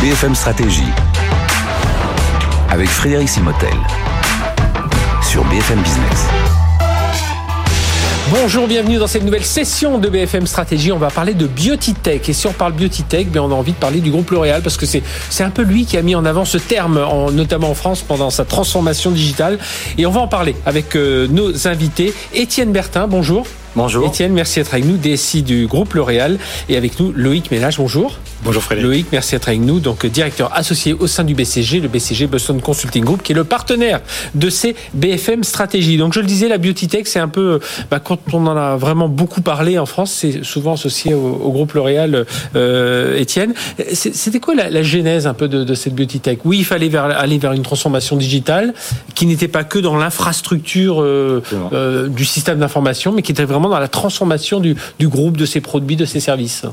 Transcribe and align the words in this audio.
BFM 0.00 0.34
Stratégie 0.34 0.88
avec 2.70 2.88
Frédéric 2.88 3.28
Simotel 3.28 3.68
sur 5.22 5.44
BFM 5.44 5.78
Business. 5.82 6.26
Bonjour, 8.30 8.66
bienvenue 8.66 8.96
dans 8.96 9.06
cette 9.06 9.24
nouvelle 9.24 9.44
session 9.44 9.98
de 9.98 10.08
BFM 10.08 10.46
Stratégie. 10.46 10.90
On 10.90 10.96
va 10.96 11.10
parler 11.10 11.34
de 11.34 11.46
Biotitech. 11.46 12.30
Et 12.30 12.32
si 12.32 12.46
on 12.46 12.54
parle 12.54 12.72
Biotitech, 12.72 13.30
bien 13.30 13.42
on 13.42 13.50
a 13.50 13.54
envie 13.54 13.72
de 13.72 13.76
parler 13.76 14.00
du 14.00 14.10
groupe 14.10 14.30
L'Oréal 14.30 14.62
parce 14.62 14.78
que 14.78 14.86
c'est 14.86 15.02
c'est 15.28 15.44
un 15.44 15.50
peu 15.50 15.62
lui 15.62 15.84
qui 15.84 15.98
a 15.98 16.02
mis 16.02 16.14
en 16.14 16.24
avant 16.24 16.46
ce 16.46 16.56
terme, 16.56 16.96
en, 16.96 17.30
notamment 17.30 17.68
en 17.68 17.74
France, 17.74 18.00
pendant 18.00 18.30
sa 18.30 18.46
transformation 18.46 19.10
digitale. 19.10 19.58
Et 19.98 20.06
on 20.06 20.10
va 20.10 20.22
en 20.22 20.28
parler 20.28 20.56
avec 20.64 20.96
euh, 20.96 21.28
nos 21.28 21.68
invités. 21.68 22.14
Étienne 22.32 22.72
Bertin, 22.72 23.06
bonjour. 23.06 23.46
Bonjour. 23.76 24.06
Étienne, 24.06 24.32
merci 24.32 24.60
d'être 24.60 24.72
avec 24.72 24.86
nous, 24.86 24.96
DSI 24.96 25.42
du 25.42 25.66
groupe 25.66 25.92
L'Oréal. 25.92 26.38
Et 26.70 26.78
avec 26.78 26.98
nous, 26.98 27.12
Loïc 27.14 27.50
Ménage, 27.50 27.76
bonjour. 27.76 28.18
Bonjour 28.42 28.62
Frédéric. 28.62 28.88
Loïc, 28.88 29.06
merci 29.12 29.32
d'être 29.32 29.48
avec 29.48 29.60
nous, 29.60 29.80
donc 29.80 30.06
directeur 30.06 30.50
associé 30.54 30.94
au 30.94 31.06
sein 31.06 31.24
du 31.24 31.34
BCG, 31.34 31.80
le 31.80 31.88
BCG 31.88 32.26
Boston 32.26 32.58
Consulting 32.62 33.04
Group, 33.04 33.22
qui 33.22 33.32
est 33.32 33.34
le 33.34 33.44
partenaire 33.44 34.00
de 34.34 34.48
ces 34.48 34.74
BFM 34.94 35.44
Stratégie. 35.44 35.98
Donc 35.98 36.14
je 36.14 36.20
le 36.20 36.26
disais, 36.26 36.48
la 36.48 36.56
beauty 36.56 36.88
tech, 36.88 37.02
c'est 37.04 37.18
un 37.18 37.28
peu, 37.28 37.60
bah, 37.90 38.00
quand 38.00 38.18
on 38.32 38.46
en 38.46 38.56
a 38.56 38.76
vraiment 38.76 39.10
beaucoup 39.10 39.42
parlé 39.42 39.78
en 39.78 39.84
France, 39.84 40.12
c'est 40.12 40.42
souvent 40.42 40.72
associé 40.72 41.12
au, 41.12 41.18
au 41.20 41.52
groupe 41.52 41.74
L'Oréal. 41.74 42.24
Euh, 42.56 43.18
Étienne, 43.18 43.52
c'était 43.92 44.40
quoi 44.40 44.54
la, 44.54 44.70
la, 44.70 44.82
genèse 44.82 45.26
un 45.26 45.34
peu 45.34 45.46
de, 45.46 45.62
de, 45.62 45.74
cette 45.74 45.94
beauty 45.94 46.20
tech 46.20 46.38
Oui, 46.46 46.58
il 46.60 46.64
fallait 46.64 46.88
vers, 46.88 47.04
aller 47.04 47.36
vers 47.36 47.52
une 47.52 47.62
transformation 47.62 48.16
digitale 48.16 48.72
qui 49.14 49.26
n'était 49.26 49.48
pas 49.48 49.64
que 49.64 49.78
dans 49.78 49.96
l'infrastructure 49.96 51.02
euh, 51.02 51.42
euh, 51.74 52.08
du 52.08 52.24
système 52.24 52.58
d'information, 52.58 53.12
mais 53.12 53.20
qui 53.20 53.32
était 53.32 53.44
vraiment 53.44 53.68
dans 53.68 53.78
la 53.78 53.88
transformation 53.88 54.60
du, 54.60 54.76
du 54.98 55.08
groupe, 55.08 55.36
de 55.36 55.44
ses 55.44 55.60
produits, 55.60 55.96
de 55.96 56.06
ses 56.06 56.20
services. 56.20 56.64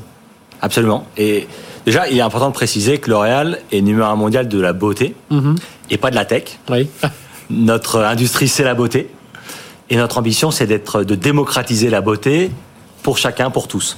Absolument. 0.60 1.06
Et 1.16 1.46
déjà, 1.86 2.08
il 2.08 2.18
est 2.18 2.20
important 2.22 2.48
de 2.48 2.54
préciser 2.54 2.98
que 2.98 3.10
L'Oréal 3.10 3.58
est 3.72 3.80
numéro 3.80 4.08
un 4.08 4.16
mondial 4.16 4.48
de 4.48 4.60
la 4.60 4.72
beauté 4.72 5.14
mm 5.30 5.38
-hmm. 5.38 5.56
et 5.90 5.96
pas 5.98 6.10
de 6.10 6.16
la 6.16 6.24
tech. 6.24 6.58
Oui. 6.70 6.88
Notre 7.50 8.00
industrie, 8.14 8.48
c'est 8.48 8.64
la 8.64 8.74
beauté. 8.74 9.08
Et 9.90 9.96
notre 9.96 10.18
ambition, 10.18 10.50
c'est 10.50 10.66
d'être, 10.66 11.02
de 11.02 11.14
démocratiser 11.14 11.88
la 11.88 12.02
beauté 12.02 12.50
pour 13.02 13.16
chacun, 13.16 13.50
pour 13.50 13.68
tous. 13.68 13.96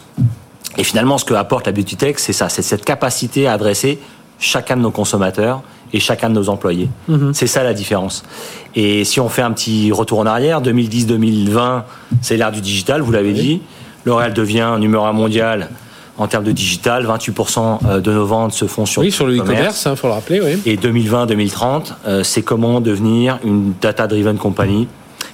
Et 0.79 0.85
finalement, 0.85 1.19
ce 1.19 1.25
que 1.25 1.35
apporte 1.35 1.67
la 1.67 1.73
Beauty 1.73 1.97
Tech, 1.97 2.15
c'est 2.19 2.33
ça, 2.33 2.49
c'est 2.49 2.63
cette 2.63 2.85
capacité 2.85 3.49
à 3.49 3.53
adresser 3.55 3.99
chacun 4.39 4.77
de 4.77 4.83
nos 4.83 4.93
consommateurs 4.93 5.63
et 5.93 5.99
chacun 5.99 6.29
de 6.31 6.35
nos 6.35 6.49
employés. 6.49 6.89
-hmm. 7.09 7.33
C'est 7.33 7.49
ça 7.49 7.65
la 7.65 7.75
différence. 7.75 8.23
Et 8.77 9.05
si 9.05 9.19
on 9.19 9.29
fait 9.29 9.43
un 9.43 9.53
petit 9.53 9.91
retour 9.91 10.19
en 10.21 10.27
arrière, 10.27 10.63
2010-2020, 10.63 11.83
c'est 12.23 12.37
l'ère 12.37 12.53
du 12.53 12.61
digital, 12.61 13.01
vous 13.03 13.11
l'avez 13.13 13.33
oui. 13.33 13.41
dit. 13.47 13.61
L'Oréal 14.07 14.33
devient 14.33 14.71
numéro 14.79 15.05
un 15.05 15.13
mondial 15.13 15.69
en 16.21 16.29
termes 16.29 16.45
de 16.45 16.53
digital. 16.53 17.07
28% 17.07 18.01
de 18.01 18.13
nos 18.13 18.27
ventes 18.27 18.53
se 18.53 18.67
font 18.67 18.87
sur 18.87 19.03
oui, 19.03 19.11
sur 19.11 19.27
le 19.27 19.37
e-commerce, 19.37 19.89
il 19.91 19.97
faut 19.97 20.07
le 20.07 20.13
rappeler. 20.13 20.41
Oui. 20.41 20.61
Et 20.67 20.77
2020-2030, 20.77 21.95
euh, 22.07 22.23
c'est 22.23 22.43
comment 22.43 22.81
devenir 22.81 23.39
une 23.45 23.73
data-driven 23.81 24.37
company 24.37 24.87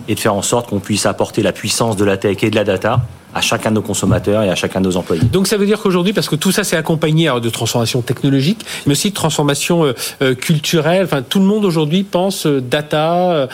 et 0.09 0.15
de 0.15 0.21
faire 0.21 0.35
en 0.35 0.43
sorte 0.43 0.69
qu'on 0.69 0.79
puisse 0.79 1.07
apporter 1.07 1.43
la 1.43 1.53
puissance 1.53 1.97
de 1.97 2.05
la 2.05 2.17
tech 2.17 2.43
et 2.43 2.51
de 2.51 2.57
la 2.57 2.65
data 2.65 3.01
à 3.35 3.41
chacun 3.41 3.71
de 3.71 3.75
nos 3.75 3.83
consommateurs 3.83 4.43
et 4.43 4.49
à 4.49 4.55
chacun 4.55 4.81
de 4.81 4.87
nos 4.87 4.97
employés. 4.97 5.23
Donc 5.25 5.47
ça 5.47 5.59
veut 5.59 5.67
dire 5.67 5.81
qu'aujourd'hui, 5.81 6.15
parce 6.15 6.29
que 6.29 6.37
tout 6.37 6.53
ça 6.53 6.65
c'est 6.65 6.77
accompagné 6.77 7.31
de 7.43 7.51
transformation 7.51 8.01
technologique, 8.01 8.65
mais 8.87 8.93
aussi 8.93 9.11
de 9.11 9.15
transformation 9.15 9.93
euh, 10.23 10.35
culturelle, 10.35 11.05
enfin 11.05 11.23
tout 11.23 11.41
le 11.41 11.45
monde 11.45 11.65
aujourd'hui 11.65 12.03
pense 12.03 12.47
euh, 12.47 12.63
data, 12.63 13.49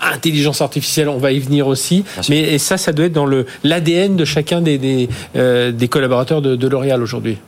intelligence 0.00 0.60
artificielle, 0.60 1.08
on 1.08 1.18
va 1.18 1.32
y 1.32 1.38
venir 1.38 1.66
aussi. 1.66 2.04
Mais 2.28 2.40
et 2.54 2.58
ça, 2.58 2.76
ça 2.76 2.92
doit 2.92 3.06
être 3.06 3.12
dans 3.12 3.28
l'ADN 3.64 4.16
de 4.16 4.24
chacun 4.24 4.60
des, 4.60 4.78
des, 4.78 5.08
euh, 5.36 5.72
des 5.72 5.88
collaborateurs 5.88 6.42
de, 6.42 6.56
de 6.56 6.68
L'Oréal 6.68 7.02
aujourd'hui. 7.02 7.38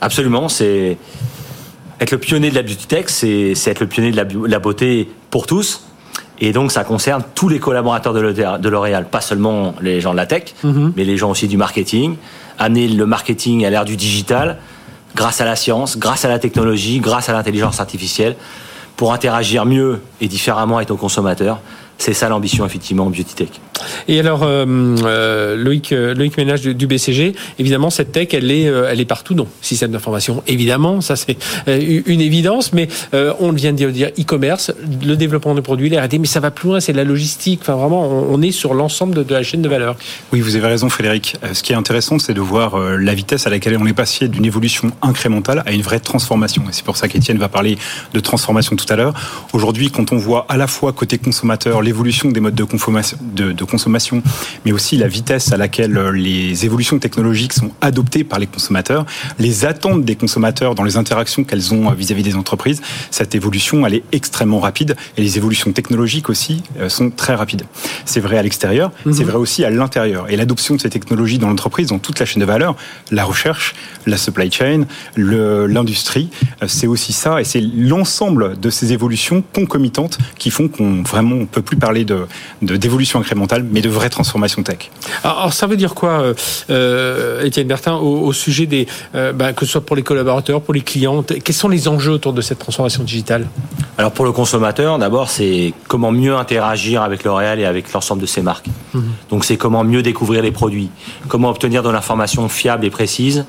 Absolument, 0.00 0.48
c'est 0.48 0.96
être 2.00 2.10
le 2.10 2.18
pionnier 2.18 2.50
de 2.50 2.54
la 2.54 2.62
beauty 2.62 2.86
tech, 2.86 3.06
c'est 3.08 3.52
être 3.66 3.80
le 3.80 3.86
pionnier 3.86 4.10
de 4.10 4.16
la, 4.16 4.24
la, 4.46 4.58
beauté 4.58 5.08
pour 5.30 5.46
tous. 5.46 5.84
Et 6.40 6.52
donc, 6.52 6.72
ça 6.72 6.84
concerne 6.84 7.22
tous 7.34 7.50
les 7.50 7.58
collaborateurs 7.58 8.14
de 8.14 8.68
L'Oréal, 8.68 9.06
pas 9.10 9.20
seulement 9.20 9.74
les 9.82 10.00
gens 10.00 10.12
de 10.12 10.16
la 10.16 10.26
tech, 10.26 10.54
mm 10.64 10.70
-hmm. 10.70 10.92
mais 10.96 11.04
les 11.04 11.18
gens 11.18 11.30
aussi 11.30 11.48
du 11.48 11.58
marketing. 11.58 12.16
Amener 12.58 12.88
le 12.88 13.06
marketing 13.06 13.64
à 13.66 13.70
l'ère 13.70 13.84
du 13.84 13.96
digital, 13.96 14.56
grâce 15.14 15.40
à 15.40 15.44
la 15.44 15.56
science, 15.56 15.98
grâce 15.98 16.24
à 16.24 16.28
la 16.28 16.38
technologie, 16.38 16.98
grâce 17.00 17.28
à 17.28 17.32
l'intelligence 17.32 17.78
artificielle, 17.80 18.36
pour 18.96 19.12
interagir 19.12 19.64
mieux 19.64 20.00
et 20.20 20.28
différemment 20.28 20.76
avec 20.76 20.88
nos 20.90 20.96
consommateurs. 20.96 21.58
C'est 22.00 22.14
ça 22.14 22.30
l'ambition 22.30 22.64
effectivement 22.64 23.04
en 23.04 23.10
beauty. 23.10 23.46
Et 24.08 24.18
alors 24.20 24.42
euh, 24.42 24.64
euh, 25.04 25.56
Loïc, 25.56 25.90
Loïc 25.90 26.36
Ménage 26.36 26.62
du, 26.62 26.86
BCG, 26.86 27.34
évidemment 27.58 27.90
cette 27.90 28.12
tech 28.12 28.28
elle 28.32 28.50
est 28.50 28.66
euh, 28.66 28.88
elle 28.90 29.00
est 29.00 29.04
partout 29.04 29.34
dans 29.34 29.44
le 29.44 29.50
système 29.62 29.90
d'information. 29.90 30.42
Évidemment, 30.46 31.00
ça 31.00 31.16
c'est 31.16 31.36
une 31.66 32.20
évidence, 32.20 32.72
mais 32.72 32.88
euh, 33.14 33.32
on 33.40 33.52
vient 33.52 33.72
de 33.72 33.90
dire 33.90 34.10
e-commerce, 34.18 34.72
le 35.04 35.16
développement 35.16 35.54
de 35.54 35.60
produits, 35.60 35.88
l'R&D, 35.88 36.18
mais 36.18 36.26
ça 36.26 36.40
va 36.40 36.50
plus 36.50 36.68
loin, 36.68 36.80
c'est 36.80 36.92
la 36.92 37.04
logistique. 37.04 37.60
Enfin 37.62 37.74
vraiment, 37.74 38.08
on, 38.08 38.40
est 38.42 38.50
sur 38.50 38.74
l'ensemble 38.74 39.14
de, 39.14 39.22
de, 39.22 39.34
la 39.34 39.42
chaîne 39.42 39.62
de 39.62 39.68
valeur. 39.68 39.96
Oui, 40.32 40.40
vous 40.40 40.56
avez 40.56 40.66
raison, 40.66 40.88
Frédéric. 40.88 41.36
Ce 41.52 41.62
qui 41.62 41.72
est 41.72 41.76
intéressant, 41.76 42.18
c'est 42.18 42.34
de 42.34 42.40
voir 42.40 42.78
la 42.78 43.14
vitesse 43.14 43.46
à 43.46 43.50
laquelle 43.50 43.76
on 43.78 43.86
est 43.86 43.92
passé 43.92 44.28
d'une 44.28 44.44
évolution 44.44 44.90
incrémentale 45.02 45.62
à 45.66 45.72
une 45.72 45.82
vraie 45.82 46.00
transformation. 46.00 46.62
Et 46.68 46.72
c'est 46.72 46.84
pour 46.84 46.96
ça 46.96 47.08
qu'Étienne 47.08 47.38
va 47.38 47.48
parler 47.48 47.76
de 48.14 48.20
transformation 48.20 48.76
tout 48.76 48.90
à 48.92 48.96
l'heure. 48.96 49.14
Aujourd'hui, 49.52 49.90
quand 49.90 50.12
on 50.12 50.16
voit 50.16 50.46
à 50.48 50.56
la 50.56 50.66
fois 50.66 50.92
côté 50.92 51.18
consommateur 51.18 51.82
l'évolution 51.82 52.30
des 52.30 52.40
modes 52.40 52.54
de 52.54 52.64
consommation, 52.64 53.18
de, 53.20 53.52
de 53.52 53.64
consommation, 53.70 54.22
mais 54.64 54.72
aussi 54.72 54.94
la 54.96 55.08
vitesse 55.08 55.52
à 55.52 55.56
laquelle 55.56 55.96
les 56.28 56.64
évolutions 56.66 56.98
technologiques 56.98 57.54
sont 57.54 57.70
adoptées 57.80 58.24
par 58.24 58.38
les 58.38 58.46
consommateurs, 58.46 59.06
les 59.38 59.64
attentes 59.64 60.04
des 60.04 60.16
consommateurs 60.16 60.74
dans 60.74 60.84
les 60.84 60.96
interactions 60.96 61.44
qu'elles 61.44 61.72
ont 61.72 61.90
vis-à-vis 61.92 62.22
des 62.30 62.36
entreprises, 62.36 62.80
cette 63.10 63.34
évolution, 63.34 63.86
elle 63.86 63.94
est 63.94 64.04
extrêmement 64.12 64.60
rapide 64.60 64.96
et 65.16 65.22
les 65.22 65.36
évolutions 65.38 65.72
technologiques 65.72 66.28
aussi 66.28 66.62
sont 66.88 67.10
très 67.10 67.34
rapides. 67.34 67.64
C'est 68.04 68.20
vrai 68.20 68.36
à 68.36 68.42
l'extérieur, 68.42 68.88
-hmm. 68.90 69.12
c'est 69.16 69.24
vrai 69.30 69.38
aussi 69.44 69.60
à 69.64 69.70
l'intérieur. 69.70 70.22
Et 70.30 70.36
l'adoption 70.36 70.74
de 70.76 70.80
ces 70.80 70.90
technologies 70.90 71.38
dans 71.38 71.48
l'entreprise, 71.48 71.86
dans 71.94 72.02
toute 72.06 72.18
la 72.20 72.26
chaîne 72.26 72.42
de 72.46 72.50
valeur, 72.56 72.72
la 73.10 73.24
recherche, 73.24 73.74
la 74.06 74.18
supply 74.24 74.48
chain, 74.50 74.80
l'industrie, 75.16 76.28
c'est 76.66 76.86
aussi 76.94 77.12
ça 77.12 77.32
et 77.40 77.44
c'est 77.44 77.64
l'ensemble 77.92 78.42
de 78.64 78.70
ces 78.76 78.92
évolutions 78.96 79.42
concomitantes 79.58 80.18
qui 80.38 80.50
font 80.50 80.68
qu'on 80.68 81.02
vraiment 81.02 81.36
on 81.44 81.46
peut 81.46 81.62
plus 81.70 81.76
parler 81.76 82.04
de 82.04 82.18
d'évolution 82.62 83.20
incrémentale, 83.22 83.59
mais 83.70 83.80
de 83.80 83.88
vraie 83.88 84.10
transformation 84.10 84.62
tech. 84.62 84.90
Alors, 85.24 85.52
ça 85.52 85.66
veut 85.66 85.76
dire 85.76 85.94
quoi, 85.94 86.34
euh, 86.70 87.42
Étienne 87.42 87.66
Bertin, 87.66 87.94
au, 87.94 88.26
au, 88.26 88.32
sujet 88.32 88.66
des, 88.66 88.86
euh, 89.14 89.32
bah, 89.32 89.52
que 89.52 89.64
ce 89.66 89.72
soit 89.72 89.80
pour 89.80 89.96
les 89.96 90.02
collaborateurs, 90.02 90.60
pour 90.62 90.74
les 90.74 90.80
clients, 90.80 91.22
quels 91.22 91.54
sont 91.54 91.68
les 91.68 91.88
enjeux 91.88 92.12
autour 92.12 92.32
de 92.32 92.40
cette 92.40 92.58
transformation 92.58 93.02
digitale? 93.02 93.46
Alors 93.98 94.12
pour 94.12 94.24
le 94.24 94.32
consommateur, 94.32 94.98
d'abord, 94.98 95.30
c'est 95.30 95.74
comment 95.88 96.12
mieux 96.12 96.34
interagir 96.36 97.02
avec 97.02 97.24
L'Oréal 97.24 97.60
et 97.60 97.64
avec 97.64 97.92
l'ensemble 97.92 98.22
de 98.22 98.26
ses 98.26 98.42
marques. 98.42 98.66
-hmm. 98.94 99.00
Donc 99.30 99.44
c'est 99.44 99.56
comment 99.56 99.84
mieux 99.84 100.02
découvrir 100.02 100.42
les 100.42 100.52
produits, 100.52 100.90
comment 101.28 101.50
obtenir 101.50 101.82
de 101.82 101.90
l'information 101.90 102.48
fiable 102.48 102.84
et 102.86 102.90
précise 102.90 103.44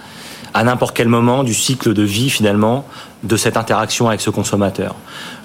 à 0.54 0.64
n'importe 0.64 0.96
quel 0.96 1.08
moment 1.08 1.44
du 1.44 1.54
cycle 1.54 1.94
de 1.94 2.04
vie 2.04 2.30
finalement 2.30 2.86
de 3.24 3.38
cette 3.38 3.58
interaction 3.58 4.08
avec 4.08 4.22
ce 4.22 4.30
consommateur. 4.30 4.96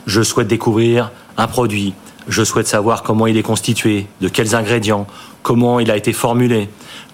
Je 0.07 0.23
souhaite 0.23 0.49
découvrir 0.49 1.11
un 1.37 1.47
produit, 1.47 1.95
je 2.29 2.43
souhaite 2.45 2.67
savoir 2.67 3.03
comment 3.03 3.27
il 3.27 3.37
est 3.37 3.43
constitué, 3.43 4.07
de 4.21 4.29
quels 4.29 4.55
ingrédients, 4.55 5.07
comment 5.43 5.81
il 5.81 5.91
a 5.91 5.97
été 5.97 6.13
formulé, 6.13 6.69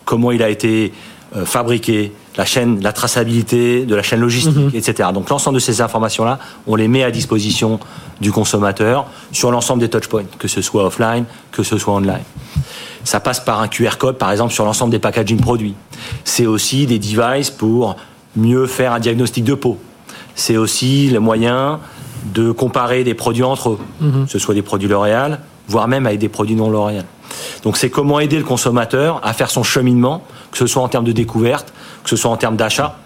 comment 0.04 0.32
il 0.32 0.42
a 0.42 0.48
été 0.48 0.92
euh, 1.36 1.44
fabriqué, 1.44 2.12
la 2.36 2.44
chaîne, 2.44 2.82
la 2.82 2.92
traçabilité 2.92 3.84
de 3.84 3.94
la 3.94 4.02
chaîne 4.02 4.20
logistique, 4.20 4.54
-hmm. 4.54 4.76
etc. 4.76 5.08
Donc 5.12 5.28
l'ensemble 5.30 5.56
de 5.56 5.60
ces 5.60 5.80
informations-là, 5.80 6.38
on 6.66 6.76
les 6.76 6.88
met 6.88 7.04
à 7.04 7.10
disposition 7.10 7.78
du 8.20 8.32
consommateur 8.32 9.06
sur 9.32 9.50
l'ensemble 9.50 9.80
des 9.80 9.88
touchpoints, 9.88 10.24
que 10.38 10.48
ce 10.48 10.62
soit 10.62 10.84
offline, 10.84 11.24
que 11.50 11.62
ce 11.62 11.76
soit 11.78 11.94
online. 11.94 12.24
Ça 13.04 13.20
passe 13.20 13.40
par 13.40 13.60
un 13.60 13.68
QR 13.68 13.96
code, 13.98 14.16
par 14.16 14.30
exemple, 14.30 14.52
sur 14.52 14.64
l'ensemble 14.64 14.92
des 14.92 14.98
packaging 14.98 15.40
produits. 15.40 15.74
C'est 16.24 16.46
aussi 16.46 16.86
des 16.86 16.98
devices 16.98 17.50
pour 17.50 17.96
mieux 18.36 18.66
faire 18.66 18.92
un 18.92 19.00
diagnostic 19.00 19.44
de 19.44 19.54
peau. 19.54 19.78
C'est 20.34 20.56
aussi 20.56 21.08
le 21.08 21.20
moyen 21.20 21.80
de 22.24 22.52
comparer 22.52 23.04
des 23.04 23.14
produits 23.14 23.42
entre 23.42 23.70
eux, 23.70 23.78
-hmm. 24.02 24.24
que 24.24 24.30
ce 24.30 24.38
soit 24.38 24.54
des 24.54 24.62
produits 24.62 24.88
L'Oréal, 24.88 25.40
voire 25.68 25.88
même 25.88 26.06
avec 26.06 26.18
des 26.18 26.28
produits 26.28 26.56
non 26.56 26.70
L'Oréal. 26.70 27.04
Donc 27.62 27.76
c'est 27.76 27.90
comment 27.90 28.20
aider 28.20 28.38
le 28.38 28.44
consommateur 28.44 29.20
à 29.22 29.32
faire 29.32 29.50
son 29.50 29.62
cheminement, 29.62 30.22
que 30.50 30.58
ce 30.58 30.66
soit 30.66 30.82
en 30.82 30.88
termes 30.88 31.04
de 31.04 31.12
découverte, 31.12 31.72
que 32.04 32.10
ce 32.10 32.16
soit 32.16 32.30
en 32.30 32.36
termes 32.36 32.56
d'achat, 32.56 32.96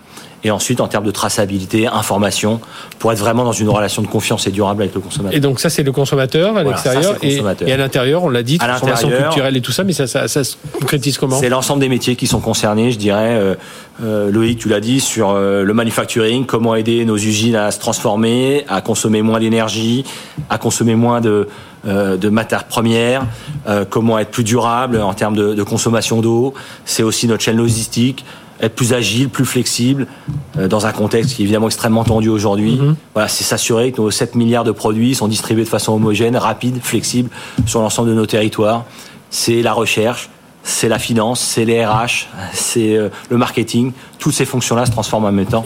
et 0.46 0.50
ensuite 0.50 0.80
en 0.80 0.88
termes 0.88 1.04
de 1.04 1.10
traçabilité, 1.10 1.86
information, 1.86 2.60
pour 2.98 3.12
être 3.12 3.18
vraiment 3.18 3.44
dans 3.44 3.52
une 3.52 3.68
relation 3.68 4.00
de 4.00 4.06
confiance 4.06 4.46
et 4.46 4.52
durable 4.52 4.82
avec 4.82 4.94
le 4.94 5.00
consommateur. 5.00 5.36
Et 5.36 5.40
donc 5.40 5.58
ça 5.60 5.70
c'est 5.70 5.82
le 5.82 5.92
consommateur 5.92 6.50
à 6.50 6.52
voilà, 6.62 6.70
l'extérieur 6.70 7.16
et, 7.22 7.40
et, 7.66 7.72
à 7.72 7.76
l'intérieur, 7.76 8.22
on 8.22 8.28
l'a 8.28 8.42
dit, 8.42 8.58
transformation 8.58 9.10
culturelle 9.10 9.56
et 9.56 9.60
tout 9.60 9.72
ça, 9.72 9.82
mais 9.84 9.92
ça, 9.92 10.06
ça, 10.06 10.28
ça 10.28 10.44
se 10.44 10.56
concrétise 10.72 11.18
comment? 11.18 11.38
C'est 11.38 11.48
l'ensemble 11.48 11.80
des 11.80 11.88
métiers 11.88 12.16
qui 12.16 12.26
sont 12.26 12.40
concernés, 12.40 12.92
je 12.92 12.98
dirais. 12.98 13.34
Euh, 13.34 13.54
euh, 14.02 14.30
Loïc, 14.30 14.58
tu 14.58 14.68
l'as 14.68 14.80
dit, 14.80 15.00
sur 15.00 15.30
euh, 15.30 15.64
le 15.64 15.74
manufacturing, 15.74 16.46
comment 16.46 16.74
aider 16.74 17.04
nos 17.04 17.16
usines 17.16 17.56
à 17.56 17.70
se 17.70 17.80
transformer, 17.80 18.64
à 18.68 18.80
consommer 18.80 19.22
moins 19.22 19.40
d'énergie, 19.40 20.04
à 20.50 20.58
consommer 20.58 20.94
moins 20.94 21.20
de, 21.20 21.48
euh, 21.88 22.16
de 22.16 22.28
matières 22.28 22.64
premières, 22.64 23.26
comment 23.90 24.18
être 24.18 24.30
plus 24.30 24.44
durable 24.44 25.00
en 25.00 25.14
termes 25.14 25.34
de, 25.34 25.54
de 25.54 25.62
consommation 25.62 26.20
d'eau. 26.20 26.54
C'est 26.84 27.02
aussi 27.02 27.26
notre 27.26 27.42
chaîne 27.42 27.56
logistique, 27.56 28.24
être 28.60 28.74
plus 28.74 28.92
agile, 28.92 29.28
plus 29.28 29.44
flexible, 29.44 30.06
euh, 30.58 30.68
dans 30.68 30.86
un 30.86 30.92
contexte 30.92 31.34
qui 31.34 31.42
est 31.42 31.44
évidemment 31.44 31.66
extrêmement 31.66 32.04
tendu 32.04 32.28
aujourd'hui. 32.28 32.76
Mhm. 32.76 32.96
Voilà, 33.14 33.28
c'est 33.28 33.44
s'assurer 33.44 33.92
que 33.92 34.00
nos 34.00 34.10
7 34.10 34.34
milliards 34.34 34.64
de 34.64 34.72
produits 34.72 35.14
sont 35.14 35.28
distribués 35.28 35.64
de 35.64 35.68
façon 35.68 35.92
homogène, 35.92 36.36
rapide, 36.36 36.80
flexible 36.82 37.30
sur 37.66 37.80
l'ensemble 37.80 38.08
de 38.08 38.14
nos 38.14 38.26
territoires. 38.26 38.84
C'est 39.30 39.62
la 39.62 39.72
recherche, 39.72 40.30
c'est 40.68 40.88
la 40.88 40.98
finance, 40.98 41.40
c'est 41.40 41.64
les 41.64 41.84
RH, 41.86 42.26
c'est 42.52 42.96
euh, 42.96 43.08
le 43.30 43.36
marketing. 43.36 43.92
Toutes 44.18 44.34
ces 44.34 44.44
fonctions-là 44.44 44.84
se 44.84 44.90
transforment 44.90 45.26
en 45.26 45.32
même 45.32 45.46
temps 45.46 45.62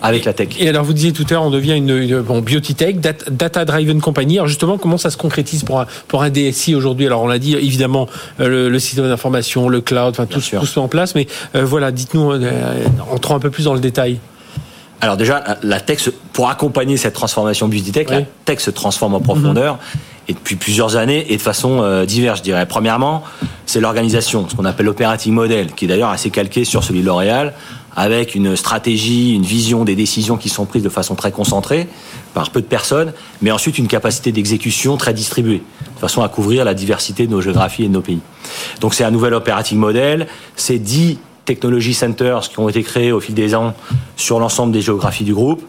avec 0.00 0.24
la 0.24 0.32
tech. 0.32 0.48
Et 0.60 0.68
alors, 0.68 0.84
vous 0.84 0.92
disiez 0.94 1.12
tout 1.12 1.24
à 1.28 1.32
l'heure, 1.34 1.42
on 1.42 1.50
devient 1.50 1.74
une, 1.76 1.90
une 1.90 2.20
bon, 2.20 2.40
biotech, 2.40 3.00
dat- 3.00 3.28
data-driven 3.30 4.00
company. 4.00 4.38
Alors, 4.38 4.46
justement, 4.46 4.78
comment 4.78 4.96
ça 4.96 5.10
se 5.10 5.16
concrétise 5.16 5.64
pour 5.64 5.80
un, 5.80 5.86
pour 6.06 6.22
un 6.22 6.30
DSI 6.30 6.74
aujourd'hui? 6.74 7.04
Alors, 7.06 7.20
on 7.22 7.26
l'a 7.26 7.38
dit, 7.40 7.54
évidemment, 7.56 8.08
euh, 8.40 8.48
le, 8.48 8.68
le 8.70 8.78
système 8.78 9.08
d'information, 9.08 9.68
le 9.68 9.80
cloud, 9.80 10.10
enfin, 10.10 10.24
tout, 10.26 10.40
tout 10.40 10.66
se 10.66 10.78
met 10.78 10.84
en 10.84 10.88
place. 10.88 11.14
Mais 11.16 11.26
euh, 11.56 11.64
voilà, 11.64 11.90
dites-nous, 11.90 12.30
euh, 12.32 12.84
entrons 13.12 13.34
un 13.34 13.40
peu 13.40 13.50
plus 13.50 13.64
dans 13.64 13.74
le 13.74 13.80
détail. 13.80 14.18
Alors 15.00 15.16
déjà, 15.16 15.58
la- 15.62 15.80
tech, 15.80 16.08
pour 16.32 16.48
accompagner 16.48 16.96
cette 16.96 17.14
transformation 17.14 17.68
beauty 17.68 17.92
tech, 17.92 18.08
la 18.08 18.22
tech 18.44 18.60
se 18.60 18.70
transforme 18.70 19.14
en 19.14 19.20
profondeur 19.20 19.78
et 20.28 20.32
depuis 20.32 20.56
plusieurs 20.56 20.96
années 20.96 21.32
et 21.32 21.36
de 21.36 21.42
façon 21.42 22.04
diverse, 22.04 22.38
je 22.38 22.42
dirais. 22.44 22.66
Premièrement, 22.66 23.22
c'est 23.68 23.80
l'organisation, 23.80 24.48
ce 24.48 24.56
qu'on 24.56 24.64
appelle 24.64 24.86
l'operating 24.86 25.34
model, 25.34 25.72
qui 25.72 25.84
est 25.84 25.88
d'ailleurs 25.88 26.08
assez 26.08 26.30
calqué 26.30 26.64
sur 26.64 26.82
celui 26.82 27.02
de 27.02 27.06
L'Oréal, 27.06 27.52
avec 27.94 28.34
une 28.34 28.56
stratégie, 28.56 29.34
une 29.34 29.42
vision 29.42 29.84
des 29.84 29.94
décisions 29.94 30.38
qui 30.38 30.48
sont 30.48 30.64
prises 30.64 30.82
de 30.82 30.88
façon 30.88 31.14
très 31.14 31.32
concentrée 31.32 31.86
par 32.32 32.48
peu 32.48 32.62
de 32.62 32.66
personnes, 32.66 33.12
mais 33.42 33.50
ensuite 33.50 33.76
une 33.76 33.86
capacité 33.86 34.32
d'exécution 34.32 34.96
très 34.96 35.12
distribuée, 35.12 35.62
de 35.96 36.00
façon 36.00 36.22
à 36.22 36.30
couvrir 36.30 36.64
la 36.64 36.72
diversité 36.72 37.26
de 37.26 37.30
nos 37.30 37.42
géographies 37.42 37.84
et 37.84 37.88
de 37.88 37.92
nos 37.92 38.00
pays. 38.00 38.20
Donc 38.80 38.94
c'est 38.94 39.04
un 39.04 39.10
nouvel 39.10 39.34
operating 39.34 39.76
model, 39.76 40.28
c'est 40.56 40.78
10 40.78 41.18
technology 41.48 41.94
centers 41.94 42.40
qui 42.50 42.58
ont 42.60 42.68
été 42.68 42.82
créés 42.82 43.10
au 43.10 43.20
fil 43.20 43.34
des 43.34 43.54
ans 43.54 43.74
sur 44.16 44.38
l'ensemble 44.38 44.72
des 44.72 44.82
géographies 44.82 45.24
du 45.24 45.32
groupe. 45.34 45.62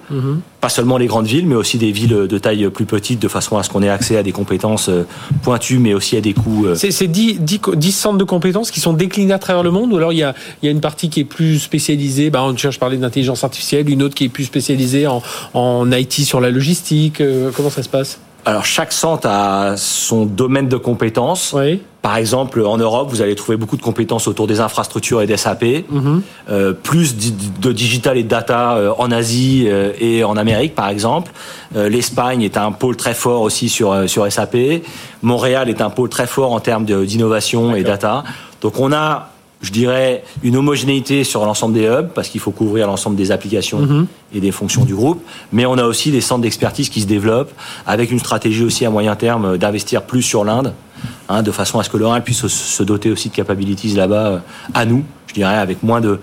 Pas 0.60 0.68
seulement 0.70 0.98
les 0.98 1.08
grandes 1.08 1.26
villes, 1.28 1.48
mais 1.48 1.56
aussi 1.56 1.78
des 1.78 1.92
villes 1.94 2.28
de 2.28 2.38
taille 2.38 2.70
plus 2.70 2.86
petite, 2.86 3.20
de 3.22 3.30
façon 3.30 3.58
à 3.58 3.64
ce 3.64 3.70
qu'on 3.70 3.82
ait 3.82 3.90
accès 3.90 4.18
à 4.18 4.24
des 4.24 4.34
compétences 4.34 4.90
euh, 4.90 5.04
pointues, 5.42 5.80
mais 5.80 5.94
aussi 5.94 6.18
à 6.18 6.22
des 6.22 6.34
coûts. 6.34 6.66
euh, 6.66 6.76
C'est 6.76 6.92
c'est 6.92 7.08
10, 7.08 7.40
10, 7.40 7.60
co- 7.60 7.76
10 7.76 7.92
centres 7.94 8.18
de 8.18 8.24
compétences 8.26 8.72
qui 8.72 8.82
sont 8.82 8.92
déclinés 8.94 9.32
à 9.34 9.40
travers 9.40 9.64
le 9.64 9.72
monde 9.72 9.94
ou 9.94 9.98
alors 9.98 10.12
il 10.12 10.20
y 10.20 10.24
a, 10.24 10.36
il 10.62 10.66
y 10.66 10.70
a 10.70 10.72
une 10.72 10.82
partie 10.82 11.10
qui 11.10 11.22
est 11.22 11.24
plus 11.38 11.60
spécialisée, 11.60 12.30
bah, 12.30 12.44
on 12.44 12.56
cherche 12.58 12.76
à 12.76 12.80
parler 12.80 12.98
d'intelligence 12.98 13.44
artificielle, 13.46 13.90
une 13.90 14.04
autre 14.04 14.16
qui 14.16 14.26
est 14.26 14.30
plus 14.30 14.44
spécialisée 14.46 15.08
en, 15.08 15.24
en 15.54 15.90
IT 15.92 16.12
sur 16.26 16.42
la 16.42 16.50
logistique. 16.52 17.22
euh, 17.22 17.52
comment 17.56 17.70
ça 17.70 17.84
se 17.84 17.90
passe? 17.90 18.20
Alors 18.46 18.66
chaque 18.66 18.92
centre 18.92 19.28
a 19.28 19.76
son 19.78 20.26
domaine 20.26 20.68
de 20.68 20.78
compétences. 20.78 21.54
Oui. 21.56 21.82
Par 22.02 22.16
exemple, 22.16 22.62
en 22.66 22.78
Europe, 22.78 23.10
vous 23.10 23.22
allez 23.22 23.36
trouver 23.36 23.58
beaucoup 23.58 23.76
de 23.76 23.82
compétences 23.82 24.30
autour 24.30 24.48
des 24.48 24.62
infrastructures 24.62 25.22
et 25.22 25.28
des 25.28 25.36
SAP, 25.36 25.66
euh, 26.50 26.72
plus 26.72 27.16
de 27.60 27.72
digital 27.74 28.18
et 28.18 28.24
de 28.24 28.30
data 28.30 28.78
euh, 28.78 28.94
en 28.98 29.12
Asie 29.12 29.66
euh, 29.68 29.92
et 30.00 30.24
en 30.24 30.38
Amérique, 30.38 30.76
par 30.76 30.88
exemple. 30.88 31.32
L'Espagne 31.76 32.42
est 32.42 32.58
un 32.58 32.72
pôle 32.72 32.96
très 32.96 33.14
fort 33.14 33.42
aussi 33.42 33.68
sur, 33.68 34.10
sur 34.10 34.32
SAP. 34.32 34.56
Montréal 35.22 35.70
est 35.70 35.82
un 35.82 35.90
pôle 35.90 36.10
très 36.10 36.26
fort 36.26 36.54
en 36.54 36.60
termes 36.62 36.86
d'innovation 36.86 37.76
et 37.76 37.84
data. 37.84 38.24
Donc 38.62 38.80
on 38.80 38.92
a, 38.94 39.30
je 39.62 39.72
dirais, 39.72 40.24
une 40.42 40.56
homogénéité 40.56 41.24
sur 41.26 41.46
l'ensemble 41.46 41.74
des 41.74 41.86
hubs, 41.86 42.10
parce 42.16 42.30
qu'il 42.30 42.40
faut 42.40 42.52
couvrir 42.52 42.88
l'ensemble 42.88 43.16
des 43.18 43.32
applications 43.32 44.08
et 44.34 44.40
des 44.40 44.52
fonctions 44.52 44.86
du 44.86 44.96
groupe. 44.96 45.22
Mais 45.52 45.66
on 45.66 45.78
a 45.78 45.84
aussi 45.84 46.12
des 46.12 46.22
centres 46.22 46.42
d'expertise 46.44 46.88
qui 46.90 47.02
se 47.02 47.08
développent, 47.08 47.52
avec 47.86 48.10
une 48.12 48.20
stratégie 48.20 48.64
aussi 48.64 48.86
à 48.86 48.90
moyen 48.90 49.16
terme 49.18 49.58
d'investir 49.58 50.04
plus 50.04 50.22
sur 50.22 50.46
l'Inde, 50.46 50.74
hein, 51.28 51.44
de 51.44 51.52
façon 51.52 51.78
à 51.80 51.84
ce 51.84 51.90
que 51.90 51.98
l'Oréal 51.98 52.24
puisse 52.24 52.40
se- 52.40 52.48
se 52.48 52.84
doter 52.84 53.12
aussi 53.12 53.30
de 53.30 53.36
capabilities 53.36 53.94
là-bas 53.96 54.28
euh, 54.28 54.38
à 54.74 54.86
nous, 54.86 55.04
je 55.28 55.34
dirais, 55.34 55.58
avec 55.58 55.84
moins 55.84 56.00
de, 56.00 56.20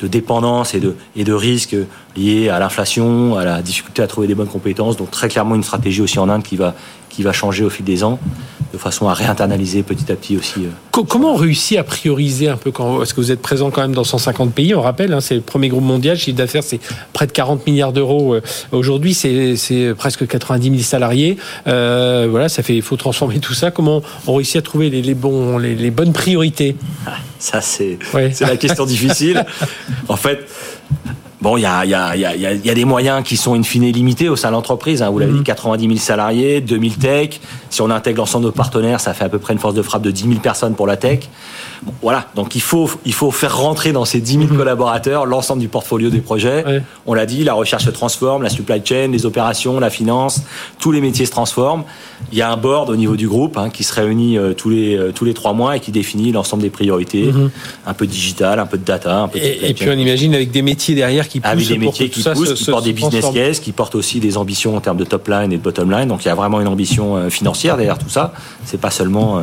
de 0.00 0.06
dépendance 0.08 0.74
et 0.74 0.80
de, 0.80 0.96
et 1.14 1.22
de 1.24 1.32
risques 1.32 1.76
liés 2.16 2.48
à 2.48 2.58
l'inflation, 2.58 3.36
à 3.36 3.44
la 3.44 3.62
difficulté 3.62 4.02
à 4.02 4.06
trouver 4.08 4.26
des 4.26 4.34
bonnes 4.34 4.48
compétences. 4.48 4.96
Donc 4.96 5.10
très 5.12 5.28
clairement 5.28 5.54
une 5.54 5.62
stratégie 5.62 6.00
aussi 6.02 6.18
en 6.18 6.28
Inde 6.28 6.42
qui 6.42 6.56
va, 6.56 6.74
qui 7.10 7.22
va 7.22 7.32
changer 7.32 7.64
au 7.64 7.70
fil 7.70 7.84
des 7.84 8.02
ans, 8.04 8.18
de 8.72 8.78
façon 8.78 9.08
à 9.08 9.14
réinternaliser 9.14 9.82
petit 9.82 10.10
à 10.12 10.14
petit 10.14 10.36
aussi. 10.36 10.60
euh, 10.60 10.68
Co- 10.92 11.02
Comment 11.04 11.32
on 11.34 11.36
réussit 11.36 11.76
à 11.76 11.82
prioriser 11.82 12.48
un 12.48 12.56
peu 12.56 12.70
quand 12.70 12.98
Parce 12.98 13.12
que 13.12 13.20
vous 13.20 13.32
êtes 13.32 13.42
présent 13.42 13.70
quand 13.70 13.82
même 13.82 13.94
dans 13.94 14.04
150 14.04 14.52
pays, 14.54 14.74
on 14.76 14.80
rappelle, 14.80 15.12
hein, 15.12 15.20
c'est 15.20 15.34
le 15.34 15.40
premier 15.40 15.68
groupe 15.68 15.82
mondial, 15.82 16.16
chiffre 16.16 16.36
d'affaires 16.36 16.62
c'est 16.62 16.78
près 17.12 17.26
de 17.26 17.32
40 17.32 17.66
milliards 17.66 17.92
d'euros 17.92 18.34
euh, 18.34 18.40
aujourd'hui, 18.70 19.12
c'est 19.12 19.56
c'est 19.56 19.92
presque 19.94 20.26
90 20.26 20.70
000 20.70 20.82
salariés. 20.82 21.36
Euh, 21.66 22.28
voilà, 22.30 22.48
ça 22.48 22.62
fait, 22.62 22.76
il 22.76 22.82
faut 22.82 22.96
transformer 22.96 23.40
tout 23.40 23.54
ça. 23.54 23.70
Comment 23.72 24.02
on 24.28 24.34
réussit 24.34 24.56
à 24.56 24.62
trouver 24.62 24.88
les, 24.88 25.02
les 25.02 25.14
bons, 25.14 25.58
les, 25.58 25.74
les 25.74 25.90
bonnes 25.90 26.12
priorités? 26.12 26.76
Ça, 27.40 27.60
c'est 27.60 27.98
Ouais. 28.14 28.30
c'est 28.32 28.46
la 28.46 28.56
question 28.56 28.86
difficile. 28.94 29.44
En 30.08 30.16
fait, 30.16 30.46
bon, 31.40 31.56
il 31.56 31.62
y 31.62 31.66
a, 31.66 31.84
il 31.84 31.90
y, 31.90 31.94
a, 31.94 32.14
il 32.16 32.20
y, 32.20 32.24
a, 32.24 32.34
il 32.34 32.40
y 32.40 32.46
a- 32.46 32.52
il 32.52 32.64
y 32.66 32.70
a 32.70 32.74
des 32.74 32.84
moyens 32.84 33.22
qui 33.24 33.36
sont 33.36 33.54
in 33.54 33.62
fine 33.62 33.90
limités 33.92 34.28
au 34.28 34.36
sein 34.36 34.48
de 34.48 34.52
l'entreprise. 34.54 35.02
hein. 35.02 35.10
Vous 35.10 35.18
l'avez 35.18 35.32
dit, 35.32 35.42
90 35.42 35.86
000 35.86 35.98
salariés, 35.98 36.60
2000 36.60 36.96
tech. 36.98 37.40
Si 37.70 37.80
on 37.82 37.90
intègre 37.90 38.18
l'ensemble 38.18 38.44
de 38.44 38.48
nos 38.50 38.52
partenaires, 38.54 39.00
ça 39.00 39.14
fait 39.14 39.24
à 39.24 39.28
peu 39.28 39.38
près 39.38 39.52
une 39.52 39.58
force 39.58 39.74
de 39.74 39.82
frappe 39.82 40.02
de 40.02 40.10
10 40.10 40.22
000 40.24 40.34
personnes 40.40 40.74
pour 40.74 40.86
la 40.86 40.96
tech. 40.96 41.20
Bon, 41.82 41.92
voilà, 42.02 42.26
donc 42.34 42.54
il 42.56 42.60
faut, 42.60 42.90
il 43.06 43.14
faut 43.14 43.30
faire 43.30 43.56
rentrer 43.56 43.92
dans 43.92 44.04
ces 44.04 44.20
10 44.20 44.32
000 44.34 44.46
collaborateurs 44.56 45.24
l'ensemble 45.24 45.60
du 45.62 45.68
portfolio 45.68 46.10
des 46.10 46.20
projets. 46.20 46.64
Ouais. 46.66 46.82
On 47.06 47.14
l'a 47.14 47.26
dit, 47.26 47.42
la 47.44 47.54
recherche 47.54 47.84
se 47.84 47.90
transforme, 47.90 48.42
la 48.42 48.50
supply 48.50 48.82
chain, 48.84 49.08
les 49.12 49.24
opérations, 49.24 49.80
la 49.80 49.88
finance, 49.90 50.42
tous 50.78 50.92
les 50.92 51.00
métiers 51.00 51.24
se 51.26 51.30
transforment. 51.30 51.84
Il 52.32 52.38
y 52.38 52.42
a 52.42 52.50
un 52.52 52.56
board 52.56 52.90
au 52.90 52.96
niveau 52.96 53.16
du 53.16 53.28
groupe 53.28 53.56
hein, 53.56 53.70
qui 53.70 53.82
se 53.84 53.94
réunit 53.94 54.36
euh, 54.36 54.52
tous 54.52 54.68
les 54.68 54.96
euh, 54.96 55.10
tous 55.12 55.24
les 55.24 55.32
trois 55.32 55.52
mois 55.54 55.76
et 55.76 55.80
qui 55.80 55.90
définit 55.90 56.32
l'ensemble 56.32 56.62
des 56.62 56.70
priorités, 56.70 57.30
un 57.86 57.94
peu 57.94 58.06
digital, 58.06 58.58
un 58.58 58.66
peu 58.66 58.76
de 58.76 58.84
data, 58.84 59.20
un 59.22 59.28
peu 59.28 59.38
de 59.38 59.44
et, 59.44 59.70
et 59.70 59.74
puis 59.74 59.88
on 59.88 59.98
imagine 59.98 60.34
avec 60.34 60.50
des 60.50 60.62
métiers 60.62 60.94
derrière 60.94 61.28
qui 61.28 61.40
poussent 61.40 61.50
avec 61.52 61.64
des 61.68 61.78
métiers 61.86 62.08
qui 62.10 62.20
poussent, 62.34 62.48
se- 62.48 62.54
qui 62.54 62.64
se- 62.64 62.70
portent 62.70 62.84
des 62.84 62.92
business 62.92 63.24
cases, 63.34 63.60
qui 63.60 63.72
portent 63.72 63.94
aussi 63.94 64.20
des 64.20 64.36
ambitions 64.36 64.76
en 64.76 64.80
termes 64.80 64.98
de 64.98 65.04
top 65.04 65.28
line 65.28 65.52
et 65.52 65.56
de 65.56 65.62
bottom 65.62 65.90
line. 65.90 66.08
Donc 66.08 66.24
il 66.24 66.28
y 66.28 66.30
a 66.30 66.34
vraiment 66.34 66.60
une 66.60 66.68
ambition 66.68 67.16
euh, 67.16 67.30
financière 67.60 67.76
derrière 67.76 67.98
tout 67.98 68.08
ça. 68.08 68.32
C'est 68.64 68.80
pas 68.80 68.90
seulement 68.90 69.38
euh, 69.38 69.42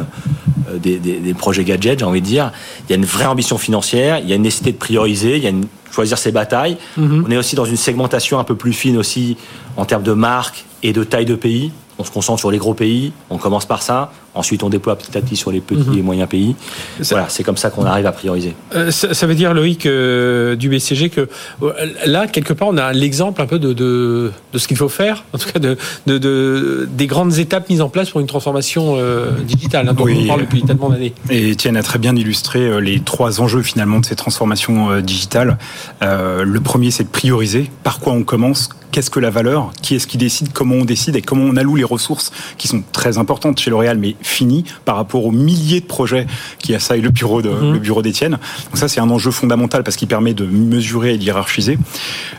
euh, 0.74 0.78
des, 0.80 0.98
des- 0.98 1.20
des 1.20 1.34
projets 1.34 1.64
gadgets, 1.64 2.00
j'ai 2.00 2.06
envie 2.06 2.22
de 2.22 2.26
dire. 2.26 2.52
Il 2.88 2.92
y 2.92 2.94
a 2.94 2.98
une 2.98 3.06
vraie 3.06 3.26
ambition 3.28 3.58
financière, 3.58 4.20
il 4.20 4.28
y 4.30 4.34
a 4.34 4.36
une 4.36 4.42
nécessité 4.42 4.72
de 4.72 4.78
prioriser, 4.78 5.38
il 5.38 5.44
y 5.44 5.48
a 5.48 5.50
une 5.52 5.66
choisir 5.92 6.18
ses 6.18 6.32
batailles. 6.32 6.78
Mhm. 6.98 7.24
On 7.28 7.32
est 7.32 7.38
aussi 7.38 7.56
dans 7.56 7.66
une 7.66 7.78
segmentation 7.78 8.38
un 8.40 8.44
peu 8.44 8.56
plus 8.56 8.74
fine 8.74 8.98
aussi 8.98 9.36
en 9.78 9.86
termes 9.86 10.04
de 10.04 10.12
marque 10.14 10.66
et 10.84 10.94
de 10.94 11.04
taille 11.04 11.26
de 11.26 11.36
pays. 11.36 11.72
On 12.00 12.04
se 12.04 12.12
concentre 12.12 12.40
sur 12.40 12.52
les 12.52 12.60
gros 12.60 12.76
pays, 12.76 13.12
on 13.32 13.38
commence 13.40 13.66
par 13.66 13.82
ça, 13.82 14.12
ensuite 14.38 14.64
on 14.64 14.70
déploie 14.70 14.96
petit 14.98 15.18
à 15.18 15.22
petit 15.22 15.36
sur 15.36 15.52
les 15.52 15.60
petits 15.62 15.98
et 16.00 16.02
moyens 16.02 16.30
pays. 16.30 16.56
Mhm. 17.00 17.04
Ça- 17.04 17.16
Voilà, 17.16 17.30
c'est 17.30 17.44
comme 17.44 17.58
ça 17.58 17.70
qu'on 17.70 17.86
arrive 17.86 18.06
à 18.06 18.12
prioriser. 18.12 18.54
Euh, 18.76 18.92
ça, 18.92 19.14
ça 19.14 19.28
veut 19.28 19.36
dire, 19.36 19.54
Loïc, 19.54 19.86
euh, 19.86 20.56
du 20.56 20.70
BCG, 20.70 21.10
que 21.10 21.28
euh, 21.64 21.72
là, 22.06 22.28
quelque 22.28 22.54
part, 22.54 22.68
on 22.70 22.78
a 22.78 22.94
l'exemple 22.94 23.42
un 23.42 23.46
peu 23.48 23.60
de, 23.60 23.74
de, 23.74 24.32
de 24.54 24.58
ce 24.58 24.68
qu'il 24.68 24.78
faut 24.78 24.90
faire, 24.90 25.26
en 25.34 25.38
tout 25.38 25.50
cas 25.52 25.60
de, 25.60 25.78
de, 26.06 26.18
de- 26.18 26.88
des 26.92 27.08
grandes 27.08 27.38
étapes 27.38 27.70
mises 27.70 27.82
en 27.82 27.90
place 27.90 28.10
pour 28.10 28.22
une 28.22 28.28
transformation 28.28 28.96
euh, 28.98 29.32
digitale, 29.46 29.88
hein, 29.90 29.94
dont 29.94 30.04
Oui. 30.06 30.20
on 30.24 30.28
parle 30.28 30.42
depuis 30.42 30.64
tellement 30.64 30.90
d'années. 30.90 31.14
Et 31.30 31.50
Étienne 31.52 31.78
a 31.78 31.84
très 31.84 32.00
bien 32.00 32.16
illustré 32.16 32.82
les 32.82 33.00
trois 33.00 33.42
enjeux 33.42 33.62
finalement 33.62 34.00
de 34.00 34.06
ces 34.06 34.16
transformations 34.16 34.90
euh, 34.92 35.02
digitales. 35.02 35.58
Euh, 36.04 36.44
le 36.44 36.60
premier, 36.62 36.92
c'est 36.92 37.04
de 37.04 37.10
prioriser. 37.10 37.70
Par 37.84 38.00
quoi 38.00 38.14
on 38.14 38.24
commence 38.24 38.70
Qu'est-ce 38.92 39.10
que 39.10 39.20
la 39.20 39.30
valeur 39.30 39.72
Qui 39.82 39.96
est-ce 39.96 40.08
qui 40.08 40.18
décide 40.18 40.54
Comment 40.54 40.76
on 40.76 40.86
décide 40.86 41.16
Et 41.18 41.22
comment 41.22 41.44
on 41.44 41.58
alloue 41.58 41.76
les 41.76 41.84
ressources 41.84 42.32
qui 42.58 42.68
sont 42.70 42.82
très 42.94 43.18
importantes 43.18 43.60
chez 43.60 43.70
L'Oréal, 43.70 43.98
mais 44.00 44.16
finies 44.28 44.64
par 44.86 44.96
rapport 44.96 45.26
aux 45.26 45.32
milliers 45.32 45.82
de 45.82 45.86
projets 45.86 46.28
qui 46.60 46.76
assaillent 46.76 47.02
le 47.02 47.10
bureau 47.10 47.42
de, 47.42 47.50
le 47.50 47.80
bureau 47.80 48.02
d'Étienne. 48.02 48.38
Donc 48.66 48.78
ça, 48.78 48.88
c'est 48.88 49.00
un 49.00 49.10
enjeu 49.10 49.32
fondamental 49.32 49.84
parce 49.84 49.98
qu'il 49.98 50.08
permet 50.08 50.34
de 50.34 50.46
mesurer 50.46 51.14
et 51.14 51.18
d'hierarchiser. 51.18 51.78